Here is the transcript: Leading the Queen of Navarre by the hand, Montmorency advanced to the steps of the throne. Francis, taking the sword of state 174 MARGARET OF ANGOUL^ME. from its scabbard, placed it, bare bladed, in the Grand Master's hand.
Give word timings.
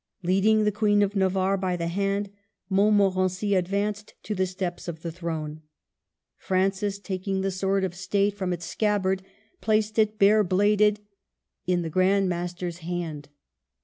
Leading 0.23 0.63
the 0.63 0.71
Queen 0.71 1.03
of 1.03 1.15
Navarre 1.15 1.57
by 1.57 1.75
the 1.77 1.85
hand, 1.85 2.31
Montmorency 2.71 3.53
advanced 3.53 4.15
to 4.23 4.33
the 4.33 4.47
steps 4.47 4.87
of 4.87 5.03
the 5.03 5.11
throne. 5.11 5.61
Francis, 6.37 6.97
taking 6.97 7.41
the 7.41 7.51
sword 7.51 7.83
of 7.83 7.93
state 7.93 8.33
174 8.41 8.87
MARGARET 8.97 9.19
OF 9.19 9.23
ANGOUL^ME. 9.23 9.27
from 9.27 9.27
its 9.27 9.29
scabbard, 9.29 9.59
placed 9.61 9.99
it, 9.99 10.17
bare 10.17 10.43
bladed, 10.43 11.01
in 11.67 11.83
the 11.83 11.91
Grand 11.91 12.27
Master's 12.27 12.79
hand. 12.79 13.29